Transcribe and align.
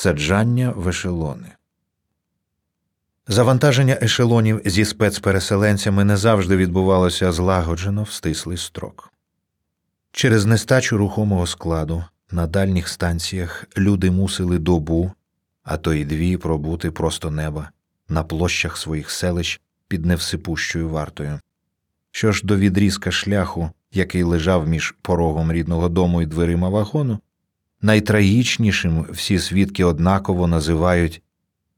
саджання 0.00 0.70
в 0.76 0.88
ешелони. 0.88 1.48
Завантаження 3.28 3.98
ешелонів 4.02 4.62
зі 4.64 4.84
спецпереселенцями 4.84 6.04
не 6.04 6.16
завжди 6.16 6.56
відбувалося 6.56 7.32
злагоджено 7.32 8.02
в 8.02 8.10
стислий 8.10 8.56
строк. 8.56 9.12
Через 10.12 10.46
нестачу 10.46 10.96
рухомого 10.96 11.46
складу 11.46 12.04
на 12.30 12.46
дальніх 12.46 12.88
станціях 12.88 13.64
люди 13.76 14.10
мусили 14.10 14.58
добу, 14.58 15.12
а 15.62 15.76
то 15.76 15.94
й 15.94 16.04
дві 16.04 16.36
пробути 16.36 16.90
просто 16.90 17.30
неба 17.30 17.70
на 18.08 18.24
площах 18.24 18.76
своїх 18.76 19.10
селищ 19.10 19.60
під 19.88 20.06
невсипущою 20.06 20.88
вартою. 20.88 21.40
Що 22.10 22.32
ж 22.32 22.46
до 22.46 22.56
відрізка 22.56 23.10
шляху, 23.10 23.70
який 23.92 24.22
лежав 24.22 24.68
між 24.68 24.94
порогом 25.02 25.52
рідного 25.52 25.88
дому 25.88 26.22
і 26.22 26.26
дверима 26.26 26.68
вагону, 26.68 27.18
найтрагічнішим 27.82 29.06
всі 29.10 29.38
свідки 29.38 29.84
однаково 29.84 30.46
називають 30.46 31.22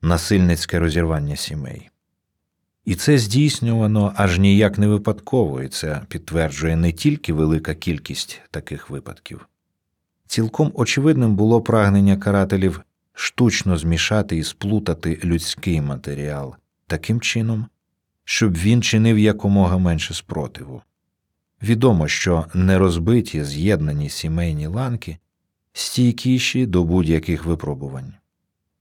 насильницьке 0.02 0.78
розірвання 0.78 1.36
сімей. 1.36 1.90
І 2.84 2.94
це 2.94 3.18
здійснювано 3.18 4.12
аж 4.16 4.38
ніяк 4.38 4.78
не 4.78 4.88
випадково, 4.88 5.62
і 5.62 5.68
це 5.68 6.00
підтверджує 6.08 6.76
не 6.76 6.92
тільки 6.92 7.32
велика 7.32 7.74
кількість 7.74 8.40
таких 8.50 8.90
випадків. 8.90 9.48
Цілком 10.26 10.72
очевидним 10.74 11.36
було 11.36 11.60
прагнення 11.60 12.16
карателів 12.16 12.80
штучно 13.14 13.76
змішати 13.76 14.36
і 14.36 14.44
сплутати 14.44 15.20
людський 15.24 15.80
матеріал 15.80 16.54
таким 16.86 17.20
чином, 17.20 17.66
щоб 18.24 18.54
він 18.56 18.82
чинив 18.82 19.18
якомога 19.18 19.78
менше 19.78 20.14
спротиву. 20.14 20.82
Відомо, 21.62 22.08
що 22.08 22.46
нерозбиті 22.54 23.44
з'єднані 23.44 24.10
сімейні 24.10 24.66
ланки 24.66 25.18
стійкіші 25.72 26.66
до 26.66 26.84
будь-яких 26.84 27.44
випробувань. 27.44 28.14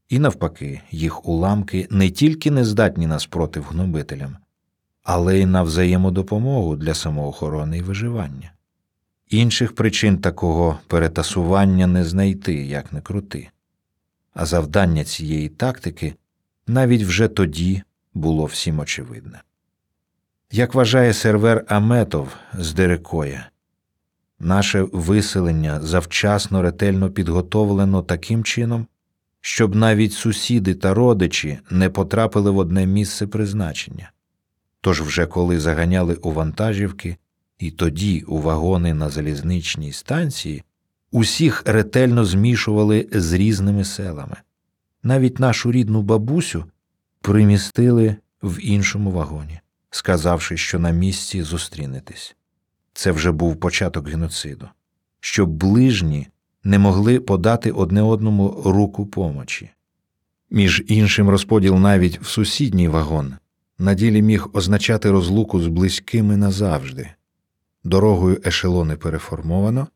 І 0.09 0.19
навпаки, 0.19 0.81
їх 0.91 1.25
уламки 1.25 1.87
не 1.89 2.09
тільки 2.09 2.51
не 2.51 2.65
здатні 2.65 3.07
на 3.07 3.20
спротив 3.20 3.63
гнобителям, 3.63 4.37
але 5.03 5.39
й 5.39 5.45
на 5.45 5.63
взаємодопомогу 5.63 6.75
для 6.75 6.93
самоохорони 6.93 7.77
і 7.77 7.81
виживання. 7.81 8.51
Інших 9.29 9.75
причин 9.75 10.17
такого 10.17 10.79
перетасування 10.87 11.87
не 11.87 12.05
знайти, 12.05 12.53
як 12.53 12.93
не 12.93 13.01
крути, 13.01 13.49
а 14.33 14.45
завдання 14.45 15.03
цієї 15.03 15.49
тактики 15.49 16.15
навіть 16.67 17.03
вже 17.03 17.27
тоді 17.27 17.83
було 18.13 18.45
всім 18.45 18.79
очевидне. 18.79 19.41
Як 20.51 20.73
вважає 20.73 21.13
сервер 21.13 21.65
Аметов 21.67 22.35
з 22.53 22.73
Дерекоя, 22.73 23.49
наше 24.43 24.81
виселення 24.81 25.81
завчасно 25.81 26.61
ретельно 26.61 27.09
підготовлено 27.09 28.01
таким 28.01 28.43
чином, 28.43 28.87
щоб 29.41 29.75
навіть 29.75 30.13
сусіди 30.13 30.73
та 30.73 30.93
родичі 30.93 31.59
не 31.70 31.89
потрапили 31.89 32.51
в 32.51 32.57
одне 32.57 32.85
місце 32.85 33.27
призначення. 33.27 34.11
Тож 34.81 35.01
вже 35.01 35.25
коли 35.25 35.59
заганяли 35.59 36.15
у 36.15 36.31
вантажівки, 36.31 37.17
і 37.59 37.71
тоді 37.71 38.23
у 38.27 38.41
вагони 38.41 38.93
на 38.93 39.09
залізничній 39.09 39.91
станції 39.91 40.63
усіх 41.11 41.63
ретельно 41.65 42.26
змішували 42.26 43.07
з 43.11 43.33
різними 43.33 43.85
селами. 43.85 44.37
Навіть 45.03 45.39
нашу 45.39 45.71
рідну 45.71 46.01
бабусю 46.01 46.65
примістили 47.21 48.15
в 48.43 48.59
іншому 48.61 49.11
вагоні, 49.11 49.59
сказавши, 49.89 50.57
що 50.57 50.79
на 50.79 50.89
місці 50.89 51.43
зустрінетесь. 51.43 52.35
Це 52.93 53.11
вже 53.11 53.31
був 53.31 53.59
початок 53.59 54.07
геноциду, 54.07 54.70
щоб 55.20 55.49
ближні 55.49 56.27
не 56.63 56.79
могли 56.79 57.20
подати 57.20 57.71
одне 57.71 58.01
одному 58.01 58.61
руку 58.65 59.05
помочі. 59.05 59.70
Між 60.49 60.83
іншим 60.87 61.29
розподіл 61.29 61.75
навіть 61.75 62.21
в 62.21 62.25
сусідній 62.25 62.87
вагон 62.87 63.33
на 63.79 63.93
ділі 63.93 64.22
міг 64.22 64.47
означати 64.53 65.11
розлуку 65.11 65.61
з 65.61 65.67
близькими 65.67 66.38
назавжди. 66.38 67.09
Дорогою 67.83 68.41
ешелони 68.45 68.95
переформовано, 68.95 69.87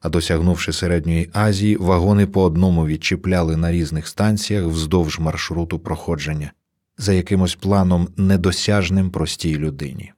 а 0.00 0.08
досягнувши 0.08 0.72
середньої 0.72 1.30
Азії, 1.32 1.76
вагони 1.76 2.26
по 2.26 2.42
одному 2.42 2.86
відчіпляли 2.86 3.56
на 3.56 3.72
різних 3.72 4.08
станціях 4.08 4.64
вздовж 4.64 5.18
маршруту 5.18 5.78
проходження 5.78 6.52
за 6.98 7.12
якимось 7.12 7.54
планом 7.54 8.08
недосяжним 8.16 9.10
простій 9.10 9.56
людині. 9.56 10.12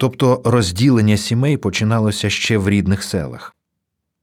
Тобто 0.00 0.42
розділення 0.44 1.16
сімей 1.16 1.56
починалося 1.56 2.30
ще 2.30 2.58
в 2.58 2.68
рідних 2.68 3.02
селах. 3.02 3.56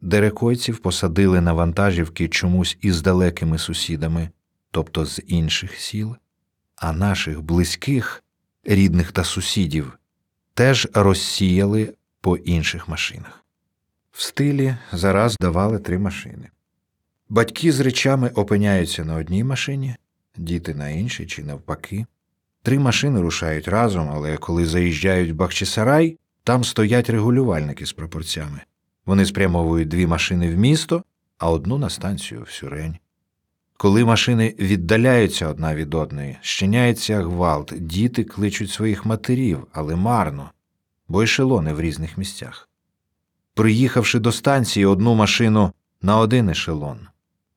Дерекойців 0.02 0.78
посадили 0.78 1.42
на 1.42 1.54
вантажівки 1.54 2.28
чомусь 2.28 2.78
із 2.82 3.02
далекими 3.02 3.58
сусідами, 3.58 4.30
тобто 4.72 5.06
з 5.06 5.22
інших 5.28 5.76
сіл, 5.76 6.16
а 6.76 6.94
наших 6.94 7.42
близьких, 7.42 8.24
рідних 8.64 9.12
та 9.12 9.24
сусідів 9.24 10.00
теж 10.54 10.88
розсіяли 10.94 11.94
по 12.22 12.38
інших 12.38 12.88
машинах. 12.88 13.44
В 14.12 14.22
стилі 14.22 14.78
зараз 14.92 15.38
давали 15.40 15.80
три 15.80 16.00
машини. 16.00 16.50
Батьки 17.30 17.72
з 17.72 17.80
речами 17.80 18.30
опиняються 18.30 19.06
на 19.06 19.16
одній 19.16 19.44
машині, 19.44 19.96
діти 20.38 20.76
на 20.76 20.90
іншій 20.90 21.26
чи 21.26 21.44
навпаки. 21.44 22.06
Три 22.66 22.80
машини 22.80 23.22
рушають 23.22 23.68
разом, 23.68 24.10
але 24.14 24.38
коли 24.38 24.66
заїжджають 24.66 25.32
в 25.32 25.36
Бахчисарай, 25.36 26.18
там 26.44 26.64
стоять 26.64 27.10
регулювальники 27.10 27.86
з 27.86 27.94
пропорцями. 27.94 28.62
Вони 29.06 29.26
спрямовують 29.26 29.88
дві 29.88 30.08
машини 30.08 30.56
в 30.56 30.58
місто, 30.58 31.04
а 31.38 31.50
одну 31.50 31.78
на 31.78 31.90
станцію 31.90 32.44
в 32.44 32.52
Сюрень. 32.52 32.98
Коли 33.78 34.06
машини 34.06 34.56
віддаляються 34.60 35.48
одна 35.48 35.76
від 35.76 35.94
одної, 35.94 36.38
щиняється 36.42 37.22
гвалт, 37.22 37.74
діти 37.78 38.24
кличуть 38.24 38.72
своїх 38.72 39.06
матерів, 39.06 39.68
але 39.72 39.96
марно, 39.96 40.52
бо 41.08 41.22
ешелони 41.22 41.74
в 41.74 41.82
різних 41.82 42.18
місцях. 42.18 42.70
Приїхавши 43.54 44.20
до 44.20 44.32
станції 44.32 44.86
одну 44.86 45.16
машину 45.16 45.72
на 46.02 46.18
один 46.18 46.50
ешелон, 46.50 47.00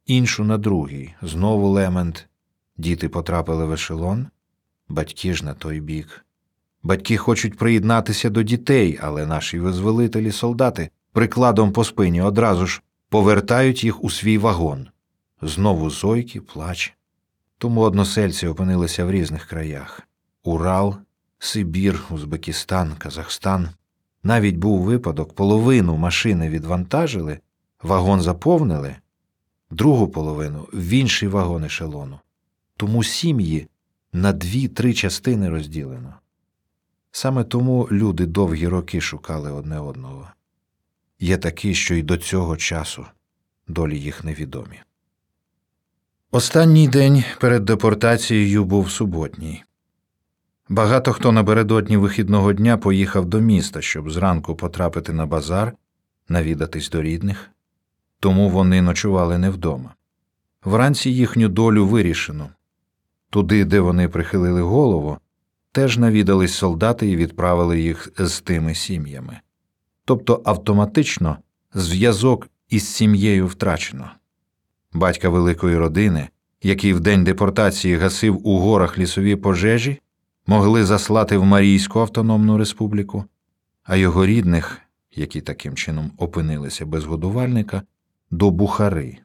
іншу 0.06 0.44
на 0.44 0.58
другий, 0.58 1.14
знову 1.22 1.68
лемент. 1.68 2.28
Діти 2.76 3.08
потрапили 3.08 3.64
в 3.64 3.72
ешелон, 3.72 4.26
батьки 4.88 5.34
ж 5.34 5.44
на 5.44 5.54
той 5.54 5.80
бік. 5.80 6.24
Батьки 6.82 7.16
хочуть 7.16 7.56
приєднатися 7.56 8.30
до 8.30 8.42
дітей, 8.42 8.98
але 9.02 9.26
наші 9.26 9.58
визволителі 9.58 10.32
солдати 10.32 10.90
прикладом 11.12 11.72
по 11.72 11.84
спині 11.84 12.22
одразу 12.22 12.66
ж 12.66 12.82
повертають 13.08 13.84
їх 13.84 14.04
у 14.04 14.10
свій 14.10 14.38
вагон. 14.38 14.88
Знову 15.42 15.90
зойки, 15.90 16.40
плач. 16.40 16.94
Тому 17.58 17.80
односельці 17.80 18.46
опинилися 18.46 19.04
в 19.04 19.10
різних 19.10 19.46
краях 19.46 20.00
Урал, 20.44 20.96
Сибір, 21.38 22.04
Узбекистан, 22.10 22.94
Казахстан. 22.98 23.68
Навіть 24.22 24.56
був 24.56 24.82
випадок, 24.82 25.32
половину 25.32 25.96
машини 25.96 26.48
відвантажили, 26.48 27.38
вагон 27.82 28.20
заповнили, 28.20 28.96
другу 29.70 30.08
половину 30.08 30.68
в 30.72 30.88
інший 30.88 31.28
вагон 31.28 31.64
ешелону. 31.64 32.18
Тому 32.76 33.04
сім'ї 33.04 33.68
на 34.18 34.32
дві-три 34.32 34.94
частини 34.94 35.48
розділено. 35.48 36.14
Саме 37.10 37.44
тому 37.44 37.88
люди 37.90 38.26
довгі 38.26 38.68
роки 38.68 39.00
шукали 39.00 39.52
одне 39.52 39.80
одного. 39.80 40.28
Є 41.20 41.38
такі, 41.38 41.74
що 41.74 41.94
й 41.94 42.02
до 42.02 42.16
цього 42.16 42.56
часу 42.56 43.06
долі 43.68 44.00
їх 44.00 44.24
невідомі. 44.24 44.80
Останній 46.30 46.88
день 46.88 47.24
перед 47.40 47.64
депортацією 47.64 48.64
був 48.64 48.90
суботній. 48.90 49.64
Багато 50.68 51.12
хто 51.12 51.32
напередодні 51.32 51.96
вихідного 51.96 52.52
дня 52.52 52.78
поїхав 52.78 53.26
до 53.26 53.40
міста, 53.40 53.80
щоб 53.80 54.10
зранку 54.10 54.56
потрапити 54.56 55.12
на 55.12 55.26
базар, 55.26 55.72
навідатись 56.28 56.90
до 56.90 57.02
рідних, 57.02 57.50
тому 58.20 58.48
вони 58.48 58.82
ночували 58.82 59.38
не 59.38 59.50
вдома. 59.50 59.94
Вранці 60.64 61.10
їхню 61.10 61.48
долю 61.48 61.86
вирішено. 61.86 62.50
Туди, 63.30 63.64
де 63.64 63.80
вони 63.80 64.08
прихилили 64.08 64.62
голову, 64.62 65.18
теж 65.72 65.98
навідались 65.98 66.54
солдати 66.54 67.10
і 67.10 67.16
відправили 67.16 67.80
їх 67.80 68.12
з 68.18 68.40
тими 68.40 68.74
сім'ями. 68.74 69.40
Тобто 70.04 70.42
автоматично 70.44 71.38
зв'язок 71.74 72.48
із 72.68 72.88
сім'єю 72.88 73.46
втрачено. 73.46 74.10
Батька 74.92 75.28
великої 75.28 75.76
родини, 75.76 76.28
який 76.62 76.92
в 76.92 77.00
день 77.00 77.24
депортації 77.24 77.96
гасив 77.96 78.46
у 78.46 78.58
горах 78.58 78.98
лісові 78.98 79.36
пожежі, 79.36 80.00
могли 80.46 80.84
заслати 80.84 81.38
в 81.38 81.44
Марійську 81.44 82.00
автономну 82.00 82.58
республіку, 82.58 83.24
а 83.84 83.96
його 83.96 84.26
рідних, 84.26 84.80
які 85.14 85.40
таким 85.40 85.74
чином 85.74 86.12
опинилися 86.18 86.86
без 86.86 87.04
годувальника, 87.04 87.82
до 88.30 88.50
Бухари. 88.50 89.18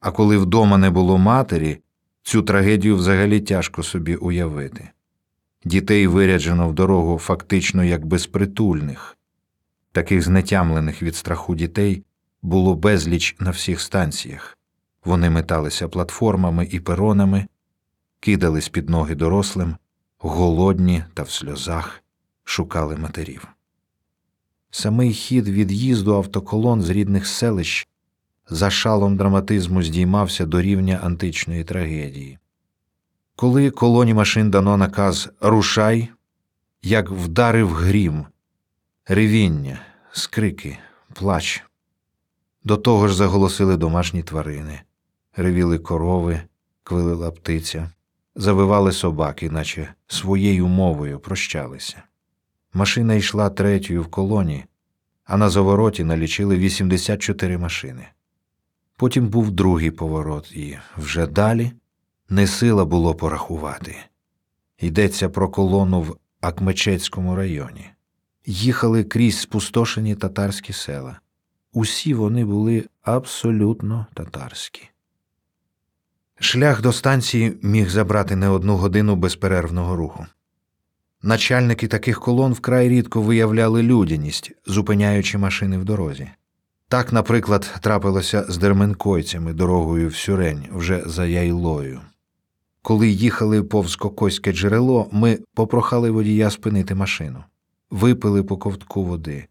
А 0.00 0.10
коли 0.10 0.38
вдома 0.38 0.78
не 0.78 0.90
було 0.90 1.18
матері, 1.18 1.78
цю 2.26 2.42
трагедію 2.42 2.96
взагалі 2.96 3.40
тяжко 3.40 3.82
собі 3.82 4.16
уявити. 4.16 4.88
Дітей 5.64 6.06
виряджено 6.06 6.68
в 6.68 6.74
дорогу 6.74 7.18
фактично 7.18 7.84
як 7.84 8.06
безпритульних, 8.06 9.16
таких 9.92 10.22
знетямлених 10.22 11.02
від 11.02 11.16
страху 11.16 11.54
дітей 11.54 12.04
було 12.42 12.74
безліч 12.74 13.36
на 13.40 13.50
всіх 13.50 13.80
станціях. 13.80 14.58
Вони 15.04 15.30
металися 15.30 15.88
платформами 15.88 16.68
і 16.70 16.80
перонами, 16.80 17.46
кидались 18.20 18.68
під 18.68 18.88
ноги 18.88 19.14
дорослим, 19.14 19.76
голодні 20.18 21.04
та 21.14 21.22
в 21.22 21.30
сльозах 21.30 22.02
шукали 22.44 22.96
матерів. 22.96 23.48
Самий 24.70 25.12
хід 25.12 25.48
від'їзду 25.48 26.14
автоколон 26.14 26.82
з 26.82 26.90
рідних 26.90 27.26
селищ 27.26 27.88
за 28.48 28.70
шалом 28.70 29.16
драматизму 29.16 29.82
здіймався 29.82 30.46
до 30.46 30.62
рівня 30.62 31.00
античної 31.02 31.64
трагедії. 31.64 32.38
Коли 33.36 33.70
колоні 33.70 34.14
машин 34.14 34.50
дано 34.50 34.76
наказ 34.76 35.30
Рушай, 35.40 36.08
як 36.82 37.10
вдарив 37.10 37.70
грім, 37.70 38.26
ревіння, 39.06 39.80
скрики, 40.12 40.78
плач. 41.12 41.64
До 42.64 42.76
того 42.76 43.08
ж 43.08 43.14
заголосили 43.14 43.76
домашні 43.76 44.22
тварини, 44.22 44.80
ревіли 45.36 45.78
корови, 45.78 46.40
квилила 46.82 47.30
птиця, 47.30 47.90
завивали 48.36 48.92
собаки, 48.92 49.50
наче 49.50 49.94
своєю 50.06 50.66
мовою 50.66 51.18
прощалися. 51.18 52.02
Машина 52.74 53.14
йшла 53.14 53.50
третьою 53.50 54.02
в 54.02 54.06
колоні, 54.06 54.64
а 55.24 55.36
на 55.36 55.50
завороті 55.50 56.04
налічили 56.04 56.56
84 56.56 57.58
машини. 57.58 58.06
Потім 58.96 59.28
був 59.28 59.50
другий 59.50 59.90
поворот, 59.90 60.52
і 60.52 60.78
вже 60.96 61.26
далі 61.26 61.72
не 62.28 62.46
сила 62.46 62.84
було 62.84 63.14
порахувати. 63.14 63.96
Йдеться 64.78 65.28
про 65.28 65.48
колону 65.48 66.00
в 66.00 66.16
Акмечецькому 66.40 67.36
районі. 67.36 67.86
Їхали 68.46 69.04
крізь 69.04 69.40
спустошені 69.40 70.14
татарські 70.14 70.72
села. 70.72 71.20
Усі 71.72 72.14
вони 72.14 72.44
були 72.44 72.88
абсолютно 73.02 74.06
татарські. 74.14 74.88
Шлях 76.40 76.80
до 76.80 76.92
станції 76.92 77.58
міг 77.62 77.88
забрати 77.88 78.36
не 78.36 78.48
одну 78.48 78.76
годину 78.76 79.16
безперервного 79.16 79.96
руху. 79.96 80.26
Начальники 81.22 81.88
таких 81.88 82.20
колон 82.20 82.52
вкрай 82.52 82.88
рідко 82.88 83.22
виявляли 83.22 83.82
людяність, 83.82 84.52
зупиняючи 84.66 85.38
машини 85.38 85.78
в 85.78 85.84
дорозі. 85.84 86.30
Так, 86.88 87.12
наприклад, 87.12 87.74
трапилося 87.80 88.44
з 88.48 88.58
дерменкойцями 88.58 89.52
дорогою 89.52 90.08
в 90.08 90.16
Сюрень 90.16 90.68
вже 90.72 91.02
за 91.06 91.26
яйлою. 91.26 92.00
Коли 92.82 93.08
їхали 93.08 93.62
повз 93.62 93.96
кокоське 93.96 94.52
джерело, 94.52 95.08
ми 95.12 95.38
попрохали 95.54 96.10
водія 96.10 96.50
спинити 96.50 96.94
машину, 96.94 97.44
випили 97.90 98.42
по 98.42 98.56
ковтку 98.56 99.04
води. 99.04 99.46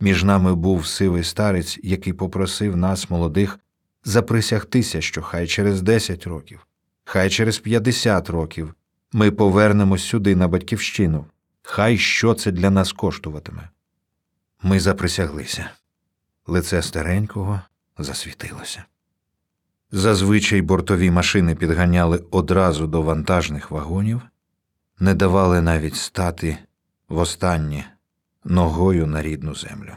Між 0.00 0.24
нами 0.24 0.54
був 0.54 0.86
сивий 0.86 1.24
старець, 1.24 1.78
який 1.82 2.12
попросив 2.12 2.76
нас, 2.76 3.10
молодих, 3.10 3.58
заприсягтися, 4.04 5.00
що 5.00 5.22
хай 5.22 5.46
через 5.46 5.82
10 5.82 6.26
років, 6.26 6.66
хай 7.04 7.30
через 7.30 7.58
50 7.58 8.30
років 8.30 8.74
ми 9.12 9.30
повернемось 9.30 10.04
сюди 10.04 10.36
на 10.36 10.48
батьківщину. 10.48 11.24
Хай 11.62 11.98
що 11.98 12.34
це 12.34 12.52
для 12.52 12.70
нас 12.70 12.92
коштуватиме. 12.92 13.68
Ми 14.62 14.80
заприсяглися. 14.80 15.70
Лице 16.46 16.82
старенького 16.82 17.60
засвітилося. 17.98 18.84
Зазвичай 19.92 20.62
бортові 20.62 21.10
машини 21.10 21.54
підганяли 21.54 22.24
одразу 22.30 22.86
до 22.86 23.02
вантажних 23.02 23.70
вагонів, 23.70 24.22
не 24.98 25.14
давали 25.14 25.60
навіть 25.60 25.96
стати 25.96 26.58
востаннє 27.08 27.92
ногою 28.44 29.06
на 29.06 29.22
рідну 29.22 29.54
землю. 29.54 29.92